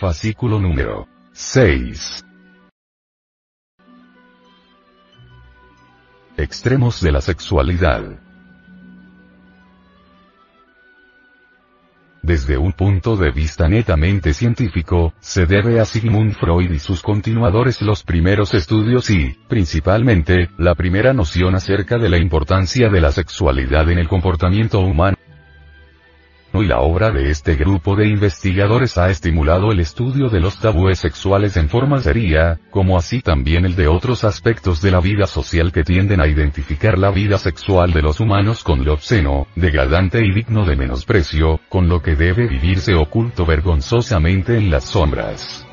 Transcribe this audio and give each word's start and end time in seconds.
Fascículo 0.00 0.58
número 0.58 1.06
6. 1.32 2.24
Extremos 6.38 7.02
de 7.02 7.12
la 7.12 7.20
sexualidad. 7.20 8.18
Desde 12.22 12.56
un 12.56 12.72
punto 12.72 13.14
de 13.18 13.30
vista 13.30 13.68
netamente 13.68 14.32
científico, 14.32 15.12
se 15.20 15.44
debe 15.44 15.80
a 15.80 15.84
Sigmund 15.84 16.32
Freud 16.32 16.70
y 16.70 16.78
sus 16.78 17.02
continuadores 17.02 17.82
los 17.82 18.02
primeros 18.02 18.54
estudios 18.54 19.10
y, 19.10 19.36
principalmente, 19.48 20.48
la 20.56 20.74
primera 20.74 21.12
noción 21.12 21.56
acerca 21.56 21.98
de 21.98 22.08
la 22.08 22.16
importancia 22.16 22.88
de 22.88 23.02
la 23.02 23.12
sexualidad 23.12 23.90
en 23.90 23.98
el 23.98 24.08
comportamiento 24.08 24.80
humano 24.80 25.18
y 26.54 26.66
la 26.66 26.80
obra 26.80 27.10
de 27.10 27.30
este 27.30 27.54
grupo 27.54 27.94
de 27.94 28.08
investigadores 28.08 28.98
ha 28.98 29.08
estimulado 29.08 29.70
el 29.70 29.80
estudio 29.80 30.28
de 30.28 30.40
los 30.40 30.58
tabúes 30.58 30.98
sexuales 30.98 31.56
en 31.56 31.68
forma 31.68 32.00
seria, 32.00 32.58
como 32.70 32.98
así 32.98 33.20
también 33.20 33.64
el 33.64 33.76
de 33.76 33.86
otros 33.86 34.24
aspectos 34.24 34.82
de 34.82 34.90
la 34.90 35.00
vida 35.00 35.26
social 35.26 35.70
que 35.70 35.84
tienden 35.84 36.20
a 36.20 36.26
identificar 36.26 36.98
la 36.98 37.10
vida 37.10 37.38
sexual 37.38 37.92
de 37.92 38.02
los 38.02 38.18
humanos 38.18 38.64
con 38.64 38.84
lo 38.84 38.94
obsceno, 38.94 39.46
degradante 39.54 40.24
y 40.24 40.32
digno 40.32 40.64
de 40.64 40.76
menosprecio, 40.76 41.60
con 41.68 41.88
lo 41.88 42.02
que 42.02 42.16
debe 42.16 42.48
vivirse 42.48 42.94
oculto 42.94 43.46
vergonzosamente 43.46 44.56
en 44.56 44.70
las 44.70 44.84
sombras. 44.84 45.69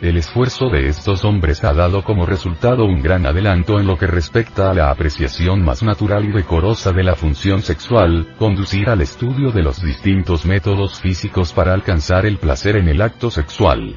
El 0.00 0.16
esfuerzo 0.16 0.68
de 0.68 0.88
estos 0.88 1.24
hombres 1.24 1.62
ha 1.64 1.72
dado 1.72 2.02
como 2.02 2.26
resultado 2.26 2.84
un 2.84 3.00
gran 3.00 3.26
adelanto 3.26 3.78
en 3.78 3.86
lo 3.86 3.96
que 3.96 4.06
respecta 4.06 4.70
a 4.70 4.74
la 4.74 4.90
apreciación 4.90 5.62
más 5.64 5.82
natural 5.82 6.24
y 6.24 6.32
decorosa 6.32 6.92
de 6.92 7.04
la 7.04 7.14
función 7.14 7.62
sexual, 7.62 8.34
conducir 8.38 8.90
al 8.90 9.00
estudio 9.00 9.50
de 9.50 9.62
los 9.62 9.80
distintos 9.80 10.46
métodos 10.46 11.00
físicos 11.00 11.52
para 11.52 11.72
alcanzar 11.72 12.26
el 12.26 12.38
placer 12.38 12.76
en 12.76 12.88
el 12.88 13.00
acto 13.00 13.30
sexual. 13.30 13.96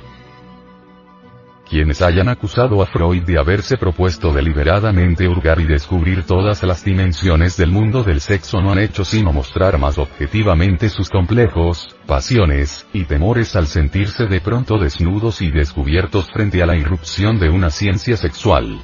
Quienes 1.69 2.01
hayan 2.01 2.29
acusado 2.29 2.81
a 2.81 2.85
Freud 2.85 3.23
de 3.23 3.37
haberse 3.37 3.75
propuesto 3.75 4.31
deliberadamente 4.31 5.27
hurgar 5.27 5.59
y 5.59 5.65
descubrir 5.65 6.23
todas 6.23 6.63
las 6.63 6.85
dimensiones 6.85 7.57
del 7.57 7.71
mundo 7.71 8.03
del 8.03 8.21
sexo 8.21 8.61
no 8.61 8.71
han 8.71 8.79
hecho 8.79 9.03
sino 9.03 9.33
mostrar 9.33 9.77
más 9.77 9.97
objetivamente 9.97 10.87
sus 10.87 11.09
complejos, 11.09 11.93
pasiones, 12.05 12.87
y 12.93 13.03
temores 13.03 13.57
al 13.57 13.67
sentirse 13.67 14.27
de 14.27 14.39
pronto 14.39 14.77
desnudos 14.77 15.41
y 15.41 15.51
descubiertos 15.51 16.31
frente 16.31 16.63
a 16.63 16.65
la 16.65 16.77
irrupción 16.77 17.37
de 17.37 17.49
una 17.49 17.69
ciencia 17.69 18.15
sexual. 18.15 18.79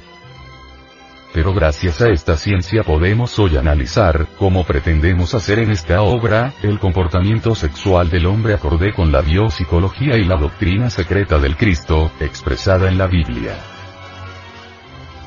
Pero 1.34 1.52
gracias 1.52 2.00
a 2.00 2.10
esta 2.10 2.36
ciencia 2.36 2.84
podemos 2.84 3.36
hoy 3.40 3.56
analizar, 3.56 4.28
como 4.38 4.62
pretendemos 4.62 5.34
hacer 5.34 5.58
en 5.58 5.72
esta 5.72 6.00
obra, 6.02 6.54
el 6.62 6.78
comportamiento 6.78 7.56
sexual 7.56 8.08
del 8.08 8.26
hombre 8.26 8.54
acorde 8.54 8.94
con 8.94 9.10
la 9.10 9.20
biopsicología 9.20 10.16
y 10.16 10.24
la 10.24 10.36
doctrina 10.36 10.90
secreta 10.90 11.40
del 11.40 11.56
Cristo, 11.56 12.12
expresada 12.20 12.88
en 12.88 12.98
la 12.98 13.08
Biblia. 13.08 13.56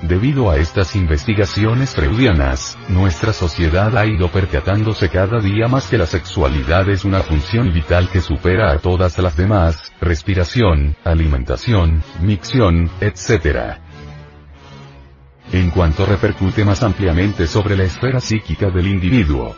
Debido 0.02 0.50
a 0.50 0.56
estas 0.56 0.96
investigaciones 0.96 1.94
freudianas, 1.94 2.78
nuestra 2.88 3.34
sociedad 3.34 3.98
ha 3.98 4.06
ido 4.06 4.30
percatándose 4.30 5.10
cada 5.10 5.42
día 5.42 5.68
más 5.68 5.88
que 5.88 5.98
la 5.98 6.06
sexualidad 6.06 6.88
es 6.88 7.04
una 7.04 7.20
función 7.20 7.74
vital 7.74 8.08
que 8.08 8.22
supera 8.22 8.72
a 8.72 8.78
todas 8.78 9.18
las 9.18 9.36
demás, 9.36 9.92
respiración, 10.00 10.96
alimentación, 11.04 12.02
micción, 12.22 12.90
etc 13.02 13.87
en 15.52 15.70
cuanto 15.72 16.06
repercute 16.06 16.66
más 16.66 16.84
ampliamente 16.84 17.48
sobre 17.48 17.76
la 17.76 17.84
esfera 17.84 18.20
psíquica 18.20 18.70
del 18.70 18.88
individuo. 18.88 19.56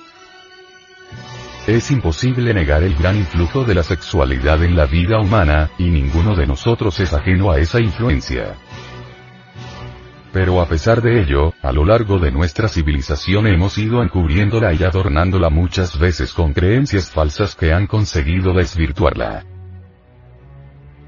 Es 1.67 1.91
imposible 1.91 2.53
negar 2.53 2.83
el 2.83 2.95
gran 2.95 3.15
influjo 3.15 3.63
de 3.63 3.75
la 3.75 3.83
sexualidad 3.83 4.63
en 4.63 4.75
la 4.75 4.85
vida 4.85 5.19
humana, 5.19 5.69
y 5.77 5.89
ninguno 5.89 6.35
de 6.35 6.47
nosotros 6.47 6.99
es 6.99 7.13
ajeno 7.13 7.51
a 7.51 7.59
esa 7.59 7.79
influencia. 7.79 8.55
Pero 10.31 10.61
a 10.61 10.67
pesar 10.67 11.01
de 11.01 11.21
ello, 11.21 11.53
a 11.61 11.71
lo 11.71 11.85
largo 11.85 12.19
de 12.19 12.31
nuestra 12.31 12.67
civilización 12.67 13.47
hemos 13.47 13.77
ido 13.77 14.03
encubriéndola 14.03 14.73
y 14.73 14.83
adornándola 14.83 15.49
muchas 15.49 15.97
veces 15.97 16.33
con 16.33 16.53
creencias 16.53 17.11
falsas 17.11 17.55
que 17.55 17.73
han 17.73 17.87
conseguido 17.87 18.53
desvirtuarla. 18.53 19.43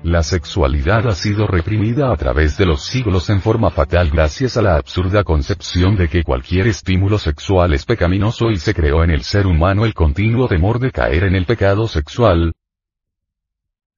La 0.04 0.24
sexualidad 0.24 1.08
ha 1.08 1.14
sido 1.14 1.46
reprimida 1.46 2.12
a 2.12 2.18
través 2.18 2.58
de 2.58 2.66
los 2.66 2.84
siglos 2.84 3.30
en 3.30 3.40
forma 3.40 3.70
fatal 3.70 4.10
gracias 4.10 4.58
a 4.58 4.62
la 4.62 4.76
absurda 4.76 5.24
concepción 5.24 5.96
de 5.96 6.08
que 6.08 6.24
cualquier 6.24 6.68
estímulo 6.68 7.20
sexual 7.20 7.74
es 7.74 7.86
pecaminoso 7.86 8.50
y 8.50 8.58
se 8.58 8.74
creó 8.74 9.04
en 9.04 9.12
el 9.12 9.22
ser 9.22 9.46
humano 9.46 9.86
el 9.86 9.94
continuo 9.94 10.48
temor 10.48 10.80
de 10.80 10.92
caer 10.92 11.26
en 11.26 11.36
el 11.36 11.46
pecado 11.46 11.88
sexual, 11.88 12.54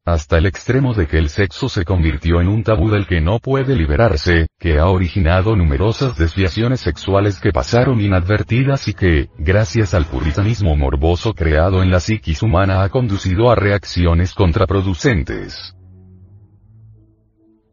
hasta 0.06 0.38
el 0.38 0.46
extremo 0.46 0.94
de 0.94 1.08
que 1.08 1.18
el 1.18 1.30
sexo 1.30 1.70
se 1.70 1.86
convirtió 1.86 2.42
en 2.42 2.50
un 2.50 2.62
tabú 2.62 2.90
del 2.90 3.08
que 3.08 3.22
no 3.22 3.40
puede 3.40 3.74
liberarse, 3.74 4.48
que 4.60 4.78
ha 4.78 4.88
originado 4.88 5.56
numerosas 5.56 6.18
desviaciones 6.18 6.82
sexuales 6.82 7.40
que 7.40 7.54
pasaron 7.54 8.02
inadvertidas 8.02 8.90
y 8.90 8.94
que, 8.94 9.30
gracias 9.38 9.94
al 9.94 10.06
puritanismo 10.06 10.76
morboso 10.76 11.34
creado 11.34 11.82
en 11.82 11.90
la 11.90 12.02
psiquis 12.02 12.44
humana 12.44 12.84
ha 12.84 12.90
conducido 12.90 13.50
a 13.50 13.56
reacciones 13.56 14.34
contraproducentes. 14.34 15.74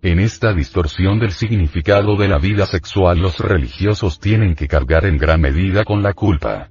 En 0.02 0.18
esta 0.18 0.54
distorsión 0.54 1.18
del 1.18 1.32
significado 1.32 2.16
de 2.16 2.26
la 2.26 2.38
vida 2.38 2.64
sexual 2.64 3.18
los 3.18 3.38
religiosos 3.38 4.18
tienen 4.18 4.54
que 4.54 4.66
cargar 4.66 5.04
en 5.04 5.18
gran 5.18 5.42
medida 5.42 5.84
con 5.84 6.02
la 6.02 6.14
culpa. 6.14 6.70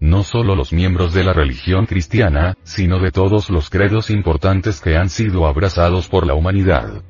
No 0.00 0.24
solo 0.24 0.56
los 0.56 0.72
miembros 0.72 1.14
de 1.14 1.22
la 1.22 1.32
religión 1.32 1.86
cristiana, 1.86 2.56
sino 2.64 2.98
de 2.98 3.12
todos 3.12 3.48
los 3.48 3.70
credos 3.70 4.10
importantes 4.10 4.80
que 4.80 4.96
han 4.96 5.08
sido 5.08 5.46
abrazados 5.46 6.08
por 6.08 6.26
la 6.26 6.34
humanidad. 6.34 7.04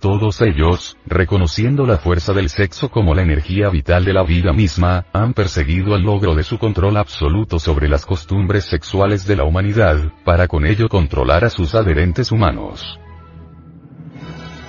Todos 0.00 0.40
ellos, 0.42 0.96
reconociendo 1.06 1.84
la 1.84 1.98
fuerza 1.98 2.32
del 2.32 2.50
sexo 2.50 2.88
como 2.88 3.16
la 3.16 3.22
energía 3.22 3.68
vital 3.68 4.04
de 4.04 4.12
la 4.12 4.22
vida 4.22 4.52
misma, 4.52 5.06
han 5.12 5.34
perseguido 5.34 5.96
el 5.96 6.02
logro 6.02 6.36
de 6.36 6.44
su 6.44 6.56
control 6.56 6.96
absoluto 6.96 7.58
sobre 7.58 7.88
las 7.88 8.06
costumbres 8.06 8.64
sexuales 8.64 9.26
de 9.26 9.34
la 9.34 9.42
humanidad, 9.42 10.12
para 10.24 10.46
con 10.46 10.66
ello 10.66 10.88
controlar 10.88 11.44
a 11.44 11.50
sus 11.50 11.74
adherentes 11.74 12.30
humanos. 12.30 13.00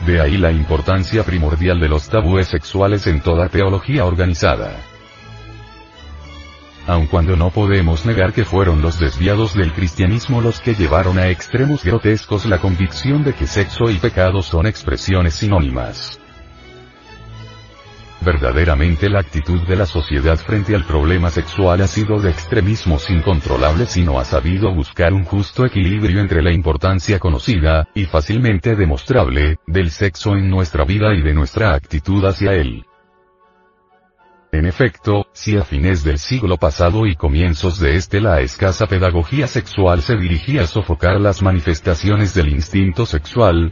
De 0.07 0.19
ahí 0.19 0.37
la 0.37 0.51
importancia 0.51 1.23
primordial 1.23 1.79
de 1.79 1.89
los 1.89 2.09
tabúes 2.09 2.47
sexuales 2.47 3.05
en 3.05 3.21
toda 3.21 3.49
teología 3.49 4.05
organizada 4.05 4.88
aun 6.89 7.05
cuando 7.05 7.35
no 7.35 7.51
podemos 7.51 8.05
negar 8.05 8.33
que 8.33 8.45
fueron 8.45 8.81
los 8.81 8.99
desviados 8.99 9.53
del 9.53 9.71
cristianismo 9.73 10.41
los 10.41 10.59
que 10.59 10.73
llevaron 10.73 11.19
a 11.19 11.29
extremos 11.29 11.83
grotescos 11.83 12.45
la 12.45 12.57
convicción 12.57 13.23
de 13.23 13.33
que 13.33 13.45
sexo 13.45 13.91
y 13.91 13.97
pecado 13.97 14.41
son 14.41 14.65
expresiones 14.65 15.35
sinónimas. 15.35 16.19
Verdaderamente 18.21 19.07
la 19.07 19.19
actitud 19.19 19.61
de 19.65 19.77
la 19.77 19.85
sociedad 19.85 20.37
frente 20.37 20.75
al 20.75 20.83
problema 20.83 21.29
sexual 21.29 21.81
ha 21.81 21.87
sido 21.87 22.19
de 22.19 22.31
extremismos 22.31 23.09
incontrolables 23.09 23.95
y 23.95 24.01
no 24.01 24.19
ha 24.19 24.25
sabido 24.25 24.73
buscar 24.73 25.13
un 25.13 25.23
justo 25.23 25.65
equilibrio 25.65 26.19
entre 26.19 26.41
la 26.41 26.51
importancia 26.51 27.17
conocida, 27.17 27.87
y 27.93 28.05
fácilmente 28.05 28.75
demostrable, 28.75 29.59
del 29.67 29.91
sexo 29.91 30.35
en 30.35 30.49
nuestra 30.49 30.83
vida 30.83 31.13
y 31.13 31.21
de 31.21 31.33
nuestra 31.33 31.73
actitud 31.75 32.25
hacia 32.25 32.53
él. 32.53 32.88
En 34.51 34.65
efecto, 34.65 35.27
si 35.31 35.57
a 35.57 35.63
fines 35.63 36.03
del 36.03 36.17
siglo 36.17 36.57
pasado 36.57 37.05
y 37.05 37.15
comienzos 37.15 37.79
de 37.79 37.95
este 37.95 38.19
la 38.19 38.41
escasa 38.41 38.87
pedagogía 38.87 39.45
sexual 39.45 40.01
se 40.01 40.15
dirigía 40.15 40.63
a 40.63 40.67
sofocar 40.67 41.21
las 41.21 41.43
manifestaciones 41.43 42.33
del 42.33 42.49
instinto 42.49 43.05
sexual, 43.05 43.71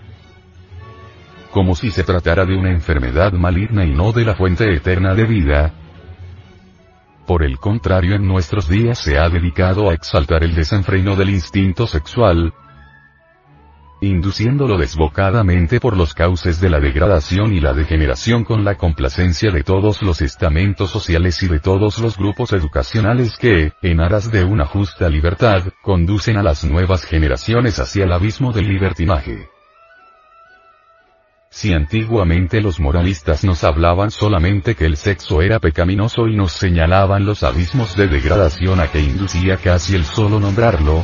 como 1.52 1.76
si 1.76 1.90
se 1.90 2.04
tratara 2.04 2.46
de 2.46 2.56
una 2.56 2.70
enfermedad 2.70 3.34
maligna 3.34 3.86
y 3.86 3.92
no 3.92 4.12
de 4.12 4.26
la 4.26 4.36
fuente 4.36 4.72
eterna 4.72 5.16
de 5.16 5.24
vida, 5.26 5.74
por 7.26 7.44
el 7.44 7.58
contrario 7.58 8.16
en 8.16 8.26
nuestros 8.26 8.70
días 8.70 9.00
se 9.00 9.18
ha 9.18 9.28
dedicado 9.30 9.90
a 9.90 9.94
exaltar 9.94 10.44
el 10.44 10.56
desenfreno 10.56 11.16
del 11.16 11.32
instinto 11.32 11.86
sexual, 11.86 12.54
induciéndolo 14.02 14.78
desbocadamente 14.78 15.80
por 15.80 15.98
los 15.98 16.14
cauces 16.14 16.62
de 16.62 16.70
la 16.70 16.80
degradación 16.80 17.54
y 17.54 17.60
la 17.60 17.74
degeneración 17.74 18.44
con 18.44 18.64
la 18.64 18.76
complacencia 18.76 19.52
de 19.52 19.64
todos 19.64 20.02
los 20.02 20.22
estamentos 20.22 20.92
sociales 20.92 21.42
y 21.44 21.48
de 21.48 21.60
todos 21.60 22.00
los 22.00 22.18
grupos 22.18 22.54
educacionales 22.54 23.38
que, 23.38 23.74
en 23.82 24.00
aras 24.00 24.32
de 24.32 24.44
una 24.44 24.66
justa 24.66 25.10
libertad, 25.10 25.64
conducen 25.82 26.38
a 26.38 26.44
las 26.44 26.64
nuevas 26.64 27.06
generaciones 27.06 27.80
hacia 27.80 28.06
el 28.06 28.12
abismo 28.12 28.54
del 28.54 28.68
libertinaje. 28.68 29.50
Si 31.50 31.74
antiguamente 31.74 32.62
los 32.62 32.80
moralistas 32.80 33.44
nos 33.44 33.64
hablaban 33.64 34.12
solamente 34.12 34.76
que 34.76 34.86
el 34.86 34.96
sexo 34.96 35.42
era 35.42 35.60
pecaminoso 35.60 36.28
y 36.28 36.36
nos 36.36 36.52
señalaban 36.52 37.26
los 37.26 37.42
abismos 37.42 37.96
de 37.96 38.08
degradación 38.08 38.80
a 38.80 38.92
que 38.92 39.00
inducía 39.00 39.58
casi 39.58 39.96
el 39.96 40.06
solo 40.06 40.40
nombrarlo, 40.40 41.04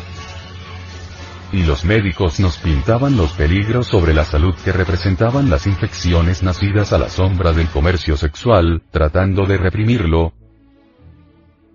y 1.53 1.63
los 1.63 1.85
médicos 1.85 2.39
nos 2.39 2.57
pintaban 2.57 3.15
los 3.15 3.33
peligros 3.33 3.85
sobre 3.85 4.13
la 4.13 4.25
salud 4.25 4.55
que 4.65 4.71
representaban 4.71 5.51
las 5.51 5.67
infecciones 5.67 6.41
nacidas 6.41 6.91
a 6.93 6.97
la 6.97 7.09
sombra 7.09 7.53
del 7.53 7.67
comercio 7.67 8.17
sexual, 8.17 8.81
tratando 8.89 9.45
de 9.45 9.57
reprimirlo. 9.57 10.33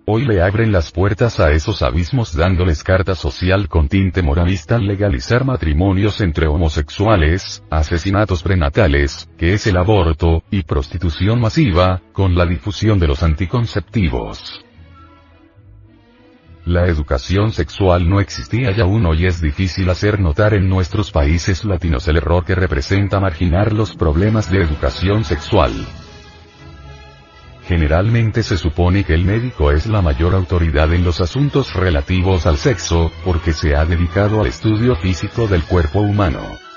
Hoy 0.05 0.25
le 0.25 0.41
abren 0.41 0.73
las 0.73 0.91
puertas 0.91 1.39
a 1.39 1.51
esos 1.51 1.81
abismos 1.81 2.35
dándoles 2.35 2.83
carta 2.83 3.15
social 3.15 3.69
con 3.69 3.87
tinte 3.87 4.21
moralista 4.21 4.75
al 4.75 4.85
legalizar 4.85 5.45
matrimonios 5.45 6.19
entre 6.19 6.47
homosexuales, 6.47 7.63
asesinatos 7.69 8.43
prenatales, 8.43 9.29
que 9.37 9.53
es 9.53 9.65
el 9.67 9.77
aborto, 9.77 10.43
y 10.51 10.63
prostitución 10.63 11.39
masiva, 11.39 12.01
con 12.11 12.35
la 12.35 12.45
difusión 12.45 12.99
de 12.99 13.07
los 13.07 13.23
anticonceptivos. 13.23 14.65
La 16.69 16.85
educación 16.85 17.51
sexual 17.51 18.07
no 18.07 18.19
existía 18.19 18.69
ya 18.69 18.83
aún 18.83 19.03
y 19.17 19.25
es 19.25 19.41
difícil 19.41 19.89
hacer 19.89 20.19
notar 20.19 20.53
en 20.53 20.69
nuestros 20.69 21.09
países 21.09 21.65
latinos 21.65 22.07
el 22.07 22.17
error 22.17 22.45
que 22.45 22.53
representa 22.53 23.19
marginar 23.19 23.73
los 23.73 23.95
problemas 23.95 24.51
de 24.51 24.61
educación 24.61 25.23
sexual. 25.23 25.73
Generalmente 27.63 28.43
se 28.43 28.55
supone 28.55 29.03
que 29.03 29.15
el 29.15 29.25
médico 29.25 29.71
es 29.71 29.87
la 29.87 30.03
mayor 30.03 30.35
autoridad 30.35 30.93
en 30.93 31.03
los 31.03 31.21
asuntos 31.21 31.73
relativos 31.73 32.45
al 32.45 32.57
sexo, 32.57 33.11
porque 33.25 33.51
se 33.51 33.75
ha 33.75 33.83
dedicado 33.85 34.39
al 34.39 34.45
estudio 34.45 34.95
físico 34.95 35.47
del 35.47 35.63
cuerpo 35.63 36.01
humano. 36.01 36.68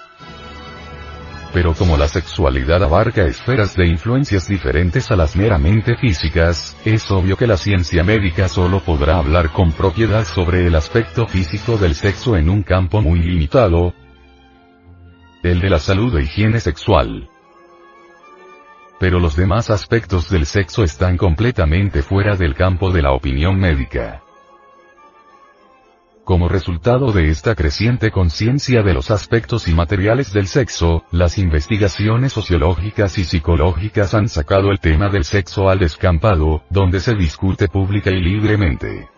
Pero 1.52 1.74
como 1.74 1.98
la 1.98 2.08
sexualidad 2.08 2.82
abarca 2.82 3.26
esferas 3.26 3.76
de 3.76 3.86
influencias 3.86 4.48
diferentes 4.48 5.10
a 5.10 5.16
las 5.16 5.36
meramente 5.36 5.96
físicas, 5.96 6.76
es 6.84 7.10
obvio 7.10 7.36
que 7.36 7.46
la 7.46 7.58
ciencia 7.58 8.02
médica 8.02 8.48
solo 8.48 8.80
podrá 8.80 9.18
hablar 9.18 9.52
con 9.52 9.72
propiedad 9.72 10.24
sobre 10.24 10.66
el 10.66 10.74
aspecto 10.74 11.26
físico 11.26 11.76
del 11.76 11.94
sexo 11.94 12.36
en 12.36 12.48
un 12.48 12.62
campo 12.62 13.02
muy 13.02 13.20
limitado, 13.20 13.92
el 15.42 15.60
de 15.60 15.68
la 15.68 15.78
salud 15.78 16.16
e 16.16 16.22
higiene 16.22 16.58
sexual. 16.58 17.28
Pero 18.98 19.18
los 19.18 19.36
demás 19.36 19.68
aspectos 19.68 20.30
del 20.30 20.46
sexo 20.46 20.84
están 20.84 21.18
completamente 21.18 22.02
fuera 22.02 22.34
del 22.36 22.54
campo 22.54 22.90
de 22.90 23.02
la 23.02 23.12
opinión 23.12 23.58
médica. 23.58 24.22
Como 26.32 26.48
resultado 26.48 27.12
de 27.12 27.28
esta 27.28 27.54
creciente 27.54 28.10
conciencia 28.10 28.82
de 28.82 28.94
los 28.94 29.10
aspectos 29.10 29.68
inmateriales 29.68 30.32
del 30.32 30.46
sexo, 30.46 31.04
las 31.10 31.36
investigaciones 31.36 32.32
sociológicas 32.32 33.18
y 33.18 33.24
psicológicas 33.24 34.14
han 34.14 34.30
sacado 34.30 34.70
el 34.70 34.80
tema 34.80 35.10
del 35.10 35.24
sexo 35.24 35.68
al 35.68 35.80
descampado, 35.80 36.62
donde 36.70 37.00
se 37.00 37.14
discute 37.16 37.68
pública 37.68 38.10
y 38.10 38.22
libremente. 38.22 39.11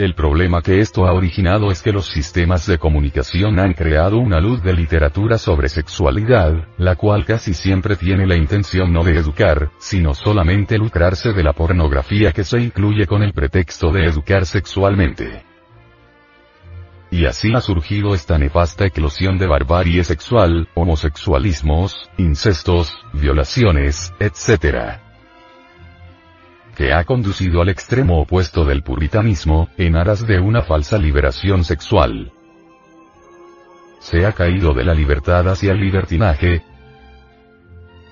El 0.00 0.14
problema 0.14 0.62
que 0.62 0.80
esto 0.80 1.04
ha 1.04 1.12
originado 1.12 1.70
es 1.70 1.82
que 1.82 1.92
los 1.92 2.06
sistemas 2.06 2.66
de 2.66 2.78
comunicación 2.78 3.60
han 3.60 3.74
creado 3.74 4.16
una 4.16 4.40
luz 4.40 4.62
de 4.62 4.72
literatura 4.72 5.36
sobre 5.36 5.68
sexualidad, 5.68 6.68
la 6.78 6.96
cual 6.96 7.26
casi 7.26 7.52
siempre 7.52 7.96
tiene 7.96 8.26
la 8.26 8.34
intención 8.34 8.94
no 8.94 9.04
de 9.04 9.18
educar, 9.18 9.72
sino 9.78 10.14
solamente 10.14 10.78
lucrarse 10.78 11.34
de 11.34 11.42
la 11.42 11.52
pornografía 11.52 12.32
que 12.32 12.44
se 12.44 12.60
incluye 12.60 13.06
con 13.06 13.22
el 13.22 13.34
pretexto 13.34 13.92
de 13.92 14.06
educar 14.06 14.46
sexualmente. 14.46 15.44
Y 17.10 17.26
así 17.26 17.52
ha 17.54 17.60
surgido 17.60 18.14
esta 18.14 18.38
nefasta 18.38 18.86
eclosión 18.86 19.36
de 19.36 19.48
barbarie 19.48 20.02
sexual, 20.02 20.66
homosexualismos, 20.72 22.08
incestos, 22.16 23.04
violaciones, 23.12 24.14
etc 24.18 25.09
que 26.80 26.94
ha 26.94 27.04
conducido 27.04 27.60
al 27.60 27.68
extremo 27.68 28.22
opuesto 28.22 28.64
del 28.64 28.82
puritanismo, 28.82 29.68
en 29.76 29.96
aras 29.96 30.26
de 30.26 30.40
una 30.40 30.62
falsa 30.62 30.96
liberación 30.96 31.62
sexual. 31.62 32.32
Se 33.98 34.24
ha 34.24 34.32
caído 34.32 34.72
de 34.72 34.84
la 34.84 34.94
libertad 34.94 35.46
hacia 35.50 35.72
el 35.72 35.80
libertinaje, 35.80 36.62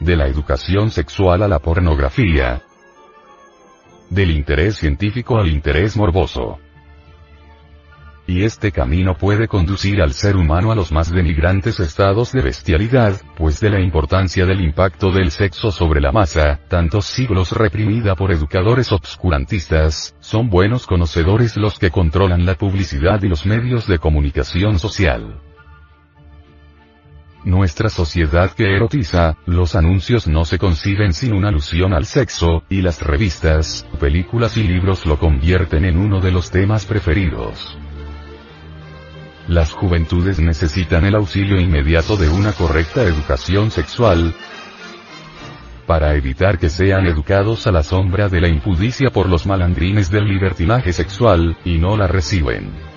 de 0.01 0.17
la 0.17 0.27
educación 0.27 0.91
sexual 0.91 1.45
a 1.45 1.49
la 1.49 1.61
pornografía, 1.61 2.61
del 4.11 4.33
interés 4.33 4.77
científico 4.77 5.39
al 5.39 5.49
interés 5.49 5.97
morboso. 5.97 6.59
Y 8.29 8.45
este 8.45 8.73
camino 8.73 9.17
puede 9.17 9.49
conducir 9.49 10.03
al 10.03 10.13
ser 10.13 10.37
humano 10.37 10.71
a 10.71 10.75
los 10.75 10.93
más 10.93 11.11
denigrantes 11.11 11.81
estados 11.81 12.31
de 12.31 12.43
bestialidad, 12.43 13.19
pues 13.39 13.59
de 13.59 13.71
la 13.71 13.81
importancia 13.81 14.45
del 14.45 14.61
impacto 14.61 15.11
del 15.11 15.31
sexo 15.31 15.71
sobre 15.73 16.03
la 16.03 16.13
masa, 16.13 16.61
tantos 16.69 17.07
siglos 17.07 17.53
reprimida 17.53 18.15
por 18.17 18.31
educadores 18.31 18.93
obscurantistas, 18.93 20.15
son 20.21 20.51
buenos 20.51 20.87
conocedores 20.87 21.57
los 21.57 21.79
que 21.79 21.91
controlan 21.91 22.45
la 22.45 22.55
publicidad 22.55 23.23
y 23.23 23.29
los 23.29 23.47
medios 23.47 23.87
de 23.87 23.99
comunicación 23.99 24.79
social. 24.79 25.41
Nuestra 27.45 27.89
sociedad 27.89 28.51
que 28.51 28.77
erotiza, 28.77 29.39
los 29.47 29.75
anuncios 29.75 30.29
no 30.29 30.45
se 30.45 30.59
conciben 30.59 31.15
sin 31.15 31.33
una 31.33 31.49
alusión 31.49 31.95
al 31.95 32.05
sexo, 32.05 32.63
y 32.69 32.83
las 32.83 33.01
revistas, 33.01 33.87
películas 33.99 34.59
y 34.59 34.65
libros 34.65 35.07
lo 35.07 35.19
convierten 35.19 35.87
en 35.87 35.97
uno 35.97 36.21
de 36.21 36.31
los 36.31 36.51
temas 36.51 36.85
preferidos. 36.85 37.79
Las 39.49 39.73
juventudes 39.73 40.39
necesitan 40.41 41.07
el 41.07 41.15
auxilio 41.15 41.59
inmediato 41.59 42.19
de 42.19 42.29
una 42.29 42.53
correcta 42.53 43.03
educación 43.03 43.71
sexual, 43.71 44.35
para 45.87 46.15
evitar 46.17 46.59
que 46.59 46.69
sean 46.69 47.07
educados 47.07 47.67
a 47.67 47.73
la 47.73 47.83
sombra 47.83 48.29
de 48.29 48.43
la 48.43 48.49
impudicia 48.49 49.09
por 49.09 49.27
los 49.27 49.47
malandrines 49.47 50.11
del 50.11 50.29
libertinaje 50.29 50.93
sexual, 50.93 51.57
y 51.65 51.79
no 51.79 51.97
la 51.97 52.07
reciben. 52.07 52.88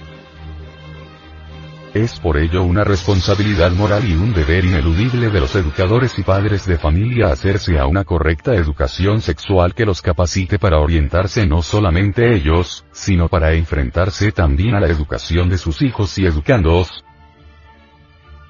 Es 1.93 2.21
por 2.21 2.37
ello 2.37 2.63
una 2.63 2.85
responsabilidad 2.85 3.71
moral 3.73 4.07
y 4.07 4.13
un 4.13 4.33
deber 4.33 4.63
ineludible 4.63 5.29
de 5.29 5.41
los 5.41 5.53
educadores 5.55 6.17
y 6.17 6.23
padres 6.23 6.65
de 6.65 6.77
familia 6.77 7.27
hacerse 7.27 7.77
a 7.77 7.85
una 7.85 8.05
correcta 8.05 8.55
educación 8.55 9.19
sexual 9.19 9.73
que 9.73 9.85
los 9.85 10.01
capacite 10.01 10.57
para 10.57 10.79
orientarse 10.79 11.45
no 11.45 11.61
solamente 11.61 12.33
ellos, 12.33 12.85
sino 12.93 13.27
para 13.27 13.51
enfrentarse 13.55 14.31
también 14.31 14.73
a 14.73 14.79
la 14.79 14.87
educación 14.87 15.49
de 15.49 15.57
sus 15.57 15.81
hijos 15.81 16.17
y 16.17 16.25
educandos, 16.25 17.03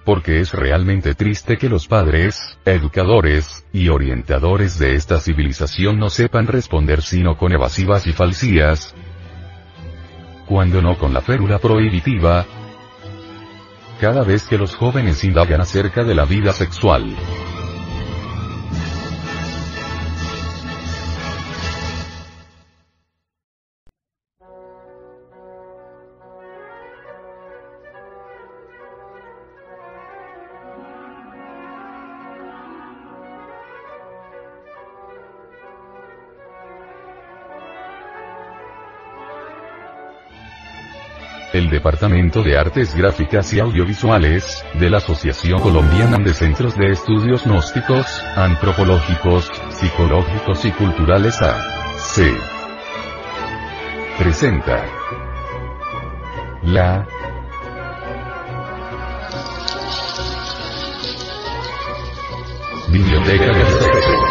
porque 0.05 0.39
es 0.39 0.53
realmente 0.53 1.15
triste 1.15 1.57
que 1.57 1.67
los 1.67 1.87
padres, 1.87 2.59
educadores, 2.63 3.65
y 3.73 3.89
orientadores 3.89 4.77
de 4.77 4.93
esta 4.93 5.19
civilización 5.19 5.97
no 5.97 6.11
sepan 6.11 6.45
responder 6.45 7.01
sino 7.01 7.37
con 7.37 7.51
evasivas 7.51 8.05
y 8.05 8.11
falsías, 8.11 8.93
cuando 10.45 10.79
no 10.83 10.95
con 10.99 11.11
la 11.11 11.21
férula 11.21 11.57
prohibitiva, 11.57 12.45
cada 14.01 14.23
vez 14.23 14.45
que 14.45 14.57
los 14.57 14.73
jóvenes 14.73 15.23
indagan 15.23 15.61
acerca 15.61 16.03
de 16.03 16.15
la 16.15 16.25
vida 16.25 16.53
sexual. 16.53 17.15
El 41.53 41.69
Departamento 41.69 42.43
de 42.43 42.57
Artes 42.57 42.95
Gráficas 42.95 43.53
y 43.53 43.59
Audiovisuales, 43.59 44.63
de 44.79 44.89
la 44.89 44.97
Asociación 44.97 45.59
Colombiana 45.59 46.17
de 46.23 46.33
Centros 46.33 46.75
de 46.77 46.91
Estudios 46.91 47.45
Gnósticos, 47.45 48.05
Antropológicos, 48.35 49.49
Psicológicos 49.69 50.65
y 50.65 50.71
Culturales 50.71 51.41
A. 51.41 51.97
C. 51.97 52.31
Presenta. 54.17 54.85
La. 56.63 57.05
Biblioteca 62.89 63.45
de 63.45 63.65
Sexo. 63.65 64.30